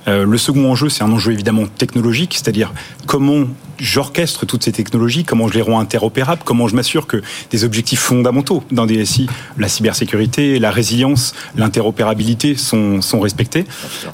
Euh, 0.07 0.25
le 0.25 0.39
second 0.39 0.71
enjeu, 0.71 0.89
c'est 0.89 1.05
un 1.05 1.13
enjeu 1.13 1.33
évidemment 1.33 1.67
technologique, 1.67 2.35
c'est-à-dire 2.35 2.73
comment 3.07 3.45
j'orchestre 3.79 4.45
toutes 4.47 4.65
ces 4.65 4.73
technologies, 4.73 5.25
comment 5.25 5.49
je 5.49 5.55
les 5.55 5.63
rends 5.63 5.81
interopérables, 5.81 6.43
comment 6.45 6.69
je 6.69 6.75
m'assure 6.75 7.07
que 7.07 7.23
des 7.51 7.65
objectifs 7.65 8.01
fondamentaux 8.01 8.63
d'un 8.71 8.87
DSI, 8.87 9.29
la 9.57 9.69
cybersécurité, 9.69 10.59
la 10.59 10.71
résilience, 10.71 11.35
l'interopérabilité 11.57 12.57
sont, 12.57 13.01
sont 13.01 13.21
respectés. 13.21 13.65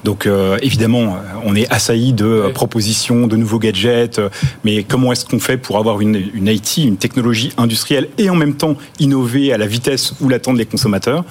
Donc 0.03 0.25
euh, 0.25 0.57
évidemment, 0.61 1.17
on 1.43 1.55
est 1.55 1.71
assailli 1.71 2.13
de 2.13 2.25
euh, 2.25 2.49
propositions, 2.49 3.27
de 3.27 3.35
nouveaux 3.35 3.59
gadgets, 3.59 4.19
euh, 4.19 4.29
mais 4.63 4.83
comment 4.83 5.11
est-ce 5.11 5.25
qu'on 5.25 5.39
fait 5.39 5.57
pour 5.57 5.77
avoir 5.77 6.01
une, 6.01 6.21
une 6.33 6.47
IT, 6.47 6.77
une 6.77 6.97
technologie 6.97 7.51
industrielle 7.57 8.09
et 8.17 8.29
en 8.29 8.35
même 8.35 8.55
temps 8.55 8.75
innover 8.99 9.53
à 9.53 9.57
la 9.57 9.67
vitesse 9.67 10.13
où 10.21 10.29
l'attendent 10.29 10.57
les 10.57 10.65
consommateurs. 10.65 11.23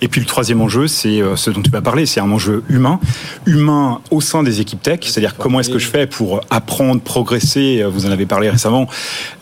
Et 0.00 0.08
puis 0.08 0.20
le 0.20 0.26
troisième 0.26 0.60
enjeu, 0.60 0.86
c'est 0.88 1.20
euh, 1.20 1.36
ce 1.36 1.50
dont 1.50 1.62
tu 1.62 1.70
vas 1.70 1.82
parler, 1.82 2.06
c'est 2.06 2.20
un 2.20 2.30
enjeu 2.30 2.62
humain, 2.68 3.00
humain 3.46 4.00
au 4.10 4.20
sein 4.20 4.42
des 4.42 4.60
équipes 4.60 4.82
tech, 4.82 5.00
c'est-à-dire 5.02 5.36
comment 5.36 5.60
est-ce 5.60 5.70
que 5.70 5.78
je 5.78 5.88
fais 5.88 6.06
pour 6.06 6.40
apprendre, 6.50 7.00
progresser, 7.00 7.82
euh, 7.82 7.88
vous 7.88 8.06
en 8.06 8.10
avez 8.10 8.26
parlé 8.26 8.50
récemment, 8.50 8.88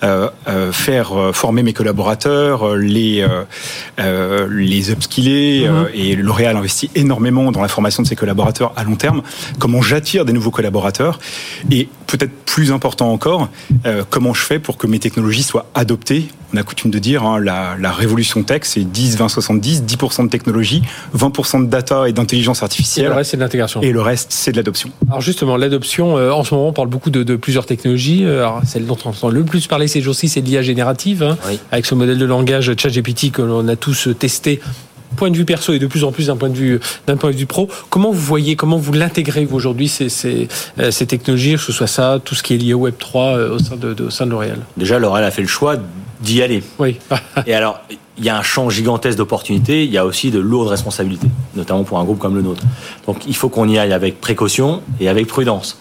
euh, 0.03 0.29
euh, 0.49 0.73
faire 0.73 1.31
former 1.33 1.63
mes 1.63 1.73
collaborateurs, 1.73 2.77
les, 2.77 3.27
euh, 3.99 4.49
les 4.51 4.91
upskiller, 4.91 5.67
euh, 5.67 5.85
et 5.95 6.17
L'Oréal 6.17 6.57
investit 6.57 6.91
énormément 6.95 7.53
dans 7.53 7.63
la 7.63 7.69
formation 7.69 8.03
de 8.03 8.09
ses 8.09 8.17
collaborateurs 8.17 8.73
à 8.77 8.85
long 8.85 8.97
terme, 8.97 9.23
comment 9.59 9.83
j'attire 9.83 10.25
des 10.25 10.33
nouveaux 10.33 10.51
collaborateurs, 10.51 11.19
et 11.71 11.89
peut-être 12.07 12.33
plus 12.45 12.73
important 12.73 13.13
encore, 13.13 13.49
comment 14.11 14.35
je 14.35 14.43
fais 14.43 14.59
pour 14.59 14.77
que 14.77 14.87
mes 14.87 14.99
technologies 14.99 15.45
soient 15.45 15.67
adoptées 15.75 16.20
On 16.53 16.57
a 16.57 16.63
coutume 16.65 16.91
de 16.91 16.99
dire, 16.99 17.23
hein, 17.23 17.39
la, 17.39 17.77
la, 17.79 17.93
révolution 17.93 18.43
tech, 18.43 18.63
c'est 18.65 18.83
10, 18.83 19.17
20, 19.17 19.29
70, 19.29 19.85
10% 19.85 20.25
de 20.25 20.29
technologie, 20.29 20.83
20% 21.17 21.65
de 21.65 21.71
data 21.71 22.09
et 22.09 22.13
d'intelligence 22.13 22.65
artificielle. 22.65 23.07
Et 23.07 23.09
le 23.09 23.15
reste, 23.15 23.31
c'est 23.31 23.37
de 23.37 23.43
l'intégration. 23.43 23.81
Et 23.83 23.93
le 23.93 24.01
reste, 24.01 24.33
c'est 24.33 24.51
de 24.51 24.57
l'adoption. 24.57 24.91
Alors 25.09 25.21
justement, 25.21 25.57
l'adoption, 25.57 26.19
euh, 26.19 26.33
en 26.33 26.43
ce 26.43 26.55
moment, 26.55 26.69
on 26.69 26.73
parle 26.73 26.89
beaucoup 26.89 27.11
de, 27.11 27.23
de 27.23 27.37
plusieurs 27.37 27.67
technologies. 27.67 28.25
Euh, 28.25 28.41
alors, 28.41 28.63
celle 28.67 28.87
dont 28.87 28.99
on 29.05 29.11
entend 29.11 29.29
le 29.29 29.45
plus 29.45 29.69
parler 29.69 29.87
ces 29.87 30.01
jours-ci, 30.01 30.29
c'est 30.29 30.41
l'IA 30.41 30.63
générative, 30.63 31.23
hein, 31.23 31.39
oui. 31.49 31.61
avec 31.71 31.87
ce 31.87 31.95
modèle 31.95 32.19
de 32.19 32.25
langage 32.25 32.73
ChatGPT 32.77 33.31
que 33.31 33.43
l'on 33.43 33.69
a 33.69 33.77
tous 33.77 34.09
testé 34.19 34.61
point 35.17 35.31
de 35.31 35.37
vue 35.37 35.45
perso 35.45 35.73
et 35.73 35.79
de 35.79 35.87
plus 35.87 36.05
en 36.05 36.13
plus 36.13 36.29
d'un 36.29 36.37
point 36.37 36.49
de 36.49 36.57
vue 36.57 36.81
d'un 37.07 37.17
point 37.17 37.31
de 37.31 37.37
vue 37.37 37.47
pro. 37.47 37.69
Comment 37.89 38.11
vous 38.11 38.21
voyez, 38.21 38.57
comment 38.57 38.77
vous 38.77 38.93
l'intégrez 38.93 39.47
aujourd'hui 39.51 39.89
ces, 39.89 40.09
ces, 40.09 40.49
euh, 40.79 40.91
ces, 40.91 41.07
technologies, 41.07 41.55
que 41.55 41.61
ce 41.61 41.73
soit 41.73 41.87
ça, 41.87 42.21
tout 42.25 42.35
ce 42.35 42.43
qui 42.43 42.55
est 42.55 42.59
lié 42.59 42.75
au 42.75 42.81
Web 42.81 42.95
3 42.99 43.25
euh, 43.25 43.55
au 43.55 43.59
sein 43.59 43.77
de, 43.77 43.95
de, 43.95 44.05
au 44.05 44.11
sein 44.11 44.27
de 44.27 44.31
L'Oréal? 44.31 44.59
Déjà, 44.77 44.99
L'Oréal 44.99 45.25
a 45.25 45.31
fait 45.31 45.43
le 45.43 45.49
choix 45.49 45.77
d'y 46.21 46.43
aller. 46.43 46.63
Oui. 46.79 46.99
et 47.47 47.55
alors, 47.55 47.81
il 48.19 48.25
y 48.25 48.29
a 48.29 48.39
un 48.39 48.43
champ 48.43 48.69
gigantesque 48.69 49.17
d'opportunités, 49.17 49.85
il 49.85 49.91
y 49.91 49.99
a 49.99 50.05
aussi 50.05 50.31
de 50.31 50.39
lourdes 50.39 50.69
responsabilités, 50.69 51.29
notamment 51.57 51.85
pour 51.85 51.99
un 51.99 52.05
groupe 52.05 52.19
comme 52.19 52.35
le 52.35 52.43
nôtre. 52.43 52.63
Donc, 53.07 53.27
il 53.27 53.35
faut 53.35 53.49
qu'on 53.49 53.69
y 53.69 53.79
aille 53.79 53.93
avec 53.93 54.21
précaution 54.21 54.83
et 55.01 55.09
avec 55.09 55.27
prudence. 55.27 55.79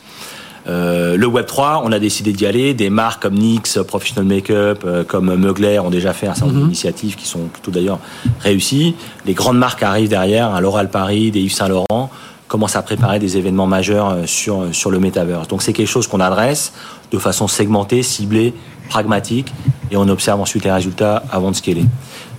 Euh, 0.70 1.18
le 1.18 1.28
Web 1.28 1.46
3, 1.46 1.82
on 1.84 1.92
a 1.92 2.00
décidé 2.00 2.32
d'y 2.32 2.46
aller. 2.46 2.74
Des 2.74 2.90
marques 2.90 3.22
comme 3.24 3.36
NYX, 3.36 3.80
Professional 3.88 4.26
Makeup, 4.26 4.84
euh, 4.86 5.04
comme 5.04 5.36
Mugler 5.36 5.80
ont 5.80 5.90
déjà 5.90 6.14
fait 6.14 6.28
un 6.28 6.36
certain 6.36 6.48
nombre 6.48 6.58
mm 6.58 6.62
-hmm. 6.62 6.66
d'initiatives 6.66 7.16
qui 7.16 7.28
sont 7.28 7.46
plutôt 7.52 7.72
d'ailleurs 7.72 8.00
réussies. 8.40 8.96
Les 9.26 9.34
grandes 9.34 9.58
marques 9.58 9.84
arrivent 9.84 10.10
derrière, 10.10 10.54
un 10.54 10.62
L'Oréal 10.62 10.90
Paris, 10.90 11.32
des 11.32 11.42
Yves 11.42 11.54
Saint 11.54 11.70
Laurent 11.70 12.10
commencent 12.48 12.76
à 12.76 12.82
préparer 12.82 13.20
des 13.20 13.38
événements 13.38 13.68
majeurs 13.68 14.10
euh, 14.10 14.26
sur, 14.26 14.56
sur 14.72 14.90
le 14.92 15.00
metaverse. 15.00 15.48
Donc 15.48 15.62
c'est 15.64 15.74
quelque 15.74 15.94
chose 15.96 16.08
qu'on 16.08 16.24
adresse 16.32 16.74
de 17.12 17.18
façon 17.18 17.48
segmentée, 17.48 18.04
ciblée, 18.04 18.54
pragmatique, 18.90 19.50
et 19.92 19.98
on 19.98 20.08
observe 20.08 20.40
ensuite 20.40 20.64
les 20.64 20.72
résultats 20.72 21.24
avant 21.32 21.52
de 21.52 21.56
scaler. 21.56 21.86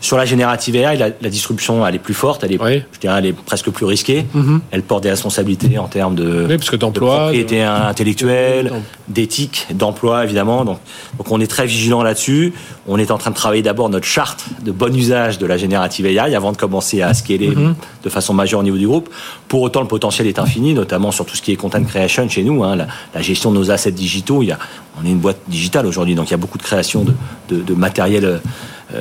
Sur 0.00 0.16
la 0.16 0.24
générative 0.24 0.76
AI, 0.76 0.96
la, 0.96 1.08
la 1.20 1.28
distribution 1.28 1.86
elle 1.86 1.94
est 1.94 1.98
plus 1.98 2.14
forte, 2.14 2.42
elle 2.42 2.52
est, 2.52 2.62
oui. 2.62 2.82
je 2.94 3.00
dirais, 3.00 3.18
elle 3.18 3.26
est 3.26 3.32
presque 3.34 3.68
plus 3.70 3.84
risquée. 3.84 4.24
Mm 4.32 4.40
-hmm. 4.40 4.60
Elle 4.70 4.82
porte 4.82 5.02
des 5.02 5.10
responsabilités 5.10 5.78
en 5.78 5.88
termes 5.88 6.14
de, 6.14 6.46
oui, 6.48 6.56
parce 6.56 6.70
que 6.70 6.76
de 6.76 6.86
propriété 6.86 7.58
de... 7.58 7.90
intellectuelle, 7.92 8.66
d'éthique, 9.08 9.66
d'emploi 9.74 10.24
évidemment. 10.24 10.64
Donc, 10.64 10.78
donc 11.18 11.26
on 11.34 11.38
est 11.44 11.50
très 11.56 11.66
vigilant 11.66 12.02
là-dessus. 12.02 12.44
On 12.92 12.96
est 13.02 13.10
en 13.10 13.18
train 13.18 13.30
de 13.30 13.40
travailler 13.42 13.62
d'abord 13.70 13.88
notre 13.90 14.06
charte 14.16 14.40
de 14.66 14.72
bon 14.72 14.92
usage 15.04 15.34
de 15.42 15.46
la 15.52 15.58
générative 15.64 16.04
AI 16.06 16.34
avant 16.34 16.52
de 16.52 16.58
commencer 16.64 16.98
à 17.02 17.12
scaler 17.20 17.50
mm 17.54 17.60
-hmm. 17.62 18.04
de 18.06 18.10
façon 18.16 18.32
majeure 18.40 18.60
au 18.60 18.66
niveau 18.68 18.78
du 18.84 18.88
groupe. 18.92 19.08
Pour 19.52 19.60
autant, 19.66 19.82
le 19.86 19.90
potentiel 19.96 20.26
est 20.32 20.38
infini, 20.46 20.70
notamment 20.82 21.10
sur 21.16 21.24
tout 21.28 21.36
ce 21.38 21.42
qui 21.44 21.52
est 21.54 21.60
content 21.64 21.82
creation 21.92 22.24
chez 22.34 22.44
nous, 22.48 22.58
hein, 22.64 22.72
la, 22.80 22.86
la, 23.14 23.22
gestion 23.30 23.48
de 23.52 23.56
nos 23.60 23.68
assets 23.74 23.96
digitaux. 24.04 24.40
Il 24.44 24.48
y 24.52 24.52
a, 24.56 24.58
on 25.00 25.06
est 25.06 25.10
une 25.10 25.18
boîte 25.18 25.40
digitale 25.48 25.86
aujourd'hui, 25.86 26.14
donc 26.14 26.28
il 26.28 26.32
y 26.32 26.34
a 26.34 26.42
beaucoup 26.44 26.58
de 26.58 26.62
création 26.62 27.04
de, 27.04 27.14
de, 27.48 27.62
de 27.62 27.74
matériel 27.74 28.40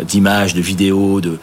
d'images, 0.07 0.53
de 0.53 0.61
vidéos, 0.61 1.19
de 1.19 1.39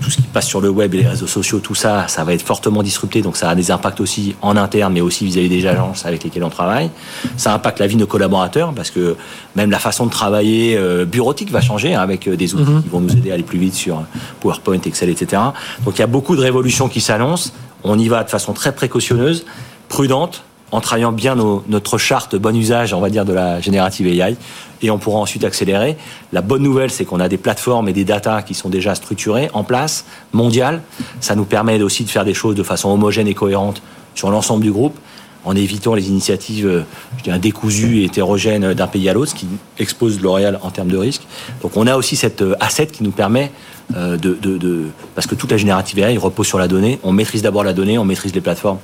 tout 0.00 0.10
ce 0.10 0.16
qui 0.16 0.22
passe 0.22 0.46
sur 0.46 0.60
le 0.60 0.68
web 0.68 0.94
et 0.94 0.98
les 0.98 1.08
réseaux 1.08 1.26
sociaux, 1.26 1.58
tout 1.60 1.74
ça, 1.74 2.08
ça 2.08 2.24
va 2.24 2.34
être 2.34 2.42
fortement 2.42 2.82
disrupté. 2.82 3.22
Donc 3.22 3.36
ça 3.36 3.50
a 3.50 3.54
des 3.54 3.70
impacts 3.70 4.00
aussi 4.00 4.34
en 4.42 4.56
interne, 4.56 4.92
mais 4.92 5.00
aussi 5.00 5.24
vis-à-vis 5.24 5.48
des 5.48 5.66
agences 5.66 6.06
avec 6.06 6.24
lesquelles 6.24 6.44
on 6.44 6.50
travaille. 6.50 6.90
Ça 7.36 7.54
impacte 7.54 7.80
la 7.80 7.86
vie 7.86 7.94
de 7.94 8.00
nos 8.00 8.06
collaborateurs 8.06 8.72
parce 8.74 8.90
que 8.90 9.16
même 9.54 9.70
la 9.70 9.78
façon 9.78 10.06
de 10.06 10.10
travailler 10.10 10.76
euh, 10.76 11.04
bureautique 11.04 11.50
va 11.50 11.60
changer 11.60 11.94
hein, 11.94 12.00
avec 12.00 12.28
des 12.28 12.54
outils 12.54 12.70
mm 12.70 12.78
-hmm. 12.78 12.82
qui 12.82 12.88
vont 12.88 13.00
nous 13.00 13.12
aider 13.12 13.30
à 13.30 13.34
aller 13.34 13.42
plus 13.42 13.58
vite 13.58 13.74
sur 13.74 14.02
PowerPoint, 14.40 14.80
Excel, 14.84 15.10
etc. 15.10 15.42
Donc 15.84 15.96
il 15.96 16.00
y 16.00 16.04
a 16.04 16.12
beaucoup 16.16 16.36
de 16.36 16.42
révolutions 16.42 16.88
qui 16.88 17.00
s'annoncent. 17.00 17.50
On 17.84 17.98
y 17.98 18.08
va 18.08 18.24
de 18.24 18.30
façon 18.30 18.52
très 18.52 18.72
précautionneuse, 18.80 19.44
prudente, 19.88 20.42
en 20.72 20.80
travaillant 20.80 21.12
bien 21.12 21.36
notre 21.68 21.98
charte 21.98 22.34
bon 22.34 22.56
usage, 22.56 22.92
on 22.92 23.00
va 23.00 23.08
dire, 23.08 23.24
de 23.24 23.32
la 23.32 23.60
générative 23.60 24.06
AI, 24.08 24.36
et 24.82 24.90
on 24.90 24.98
pourra 24.98 25.20
ensuite 25.20 25.44
accélérer. 25.44 25.96
La 26.32 26.42
bonne 26.42 26.62
nouvelle, 26.62 26.90
c'est 26.90 27.04
qu'on 27.04 27.20
a 27.20 27.28
des 27.28 27.38
plateformes 27.38 27.88
et 27.88 27.92
des 27.92 28.04
datas 28.04 28.42
qui 28.42 28.54
sont 28.54 28.68
déjà 28.68 28.94
structurées, 28.94 29.48
en 29.54 29.64
place, 29.64 30.04
mondiales. 30.32 30.82
Ça 31.20 31.34
nous 31.34 31.44
permet 31.44 31.80
aussi 31.82 32.04
de 32.04 32.10
faire 32.10 32.24
des 32.24 32.34
choses 32.34 32.56
de 32.56 32.62
façon 32.62 32.90
homogène 32.90 33.28
et 33.28 33.34
cohérente 33.34 33.80
sur 34.14 34.30
l'ensemble 34.30 34.64
du 34.64 34.72
groupe, 34.72 34.98
en 35.44 35.54
évitant 35.54 35.94
les 35.94 36.08
initiatives, 36.08 36.84
je 37.18 37.22
dirais, 37.22 37.38
décousues 37.38 38.00
et 38.00 38.04
hétérogènes 38.04 38.74
d'un 38.74 38.86
pays 38.88 39.08
à 39.08 39.12
l'autre, 39.12 39.30
ce 39.30 39.36
qui 39.36 39.46
expose 39.78 40.20
L'Oréal 40.20 40.58
en 40.62 40.70
termes 40.70 40.88
de 40.88 40.96
risque. 40.96 41.22
Donc 41.62 41.76
on 41.76 41.86
a 41.86 41.96
aussi 41.96 42.16
cette 42.16 42.42
asset 42.58 42.88
qui 42.88 43.04
nous 43.04 43.12
permet 43.12 43.52
de, 43.94 44.16
de... 44.16 44.86
Parce 45.14 45.28
que 45.28 45.36
toute 45.36 45.52
la 45.52 45.56
générative 45.56 46.00
AI 46.00 46.16
repose 46.16 46.48
sur 46.48 46.58
la 46.58 46.66
donnée. 46.66 46.98
On 47.04 47.12
maîtrise 47.12 47.42
d'abord 47.42 47.62
la 47.62 47.72
donnée, 47.72 47.96
on 47.96 48.04
maîtrise 48.04 48.34
les 48.34 48.40
plateformes 48.40 48.78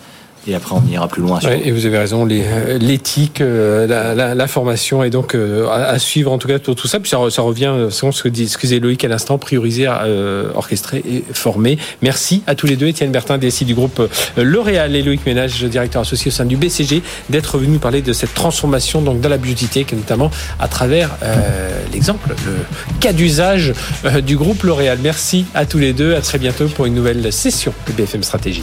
et 0.47 0.55
après 0.55 0.75
on 0.75 0.83
ira 0.91 1.09
plus 1.09 1.23
loin. 1.23 1.39
Ouais, 1.41 1.63
et 1.65 1.71
vous 1.71 1.87
avez 1.87 1.99
raison, 1.99 2.25
l'éthique, 2.25 3.41
euh, 3.41 3.87
la, 3.87 4.15
la, 4.15 4.35
la, 4.35 4.47
formation 4.47 5.05
et 5.05 5.11
donc 5.11 5.35
euh, 5.35 5.69
à, 5.69 5.99
suivre 5.99 6.33
en 6.33 6.39
tout 6.39 6.49
cas 6.49 6.59
tout, 6.59 6.75
tout 6.75 6.89
ça. 6.89 7.01
Puis 7.01 7.11
ça, 7.11 7.19
ça 7.31 7.43
revient 7.43 7.73
selon 7.91 8.13
ce 8.13 8.23
que 8.23 8.29
dit, 8.29 8.53
disait 8.61 8.81
Loïc 8.81 9.05
à 9.05 9.09
l'instant, 9.09 9.39
prioriser, 9.39 9.87
euh, 9.89 10.51
orchestrer 10.55 11.03
et 11.09 11.25
former. 11.33 11.79
Merci 12.01 12.43
à 12.47 12.55
tous 12.55 12.67
les 12.67 12.77
deux, 12.77 12.87
Étienne 12.87 13.13
Bertin, 13.13 13.39
DSI 13.39 13.65
du 13.65 13.75
groupe 13.75 14.03
L'Oréal 14.37 14.97
et 14.97 15.03
Loïc 15.03 15.25
Ménage, 15.27 15.63
directeur 15.65 16.03
associé 16.03 16.31
au 16.31 16.33
sein 16.33 16.45
du 16.45 16.57
BCG, 16.57 17.03
d'être 17.31 17.59
venu 17.59 17.79
parler 17.79 18.03
de 18.03 18.13
cette 18.13 18.35
transformation 18.35 19.03
donc 19.03 19.21
dans 19.21 19.29
la 19.29 19.39
beauty 19.39 19.67
tech, 19.67 19.87
notamment 19.93 20.31
à 20.59 20.69
travers 20.69 21.11
l'exemple, 21.93 22.35
le 22.47 22.55
cas 23.01 23.13
d'usage 23.13 23.73
du 24.25 24.37
groupe 24.37 24.63
L'Oréal. 24.63 24.99
Merci 25.03 25.47
à 25.55 25.67
tous 25.67 25.79
les 25.79 25.93
deux, 25.93 26.15
à 26.15 26.21
très 26.21 26.39
bientôt 26.39 26.67
pour 26.67 26.87
une 26.87 26.95
nouvelle 26.95 27.33
session 27.33 27.73
de 27.87 27.93
BFM 27.93 28.23
Stratégie. 28.23 28.63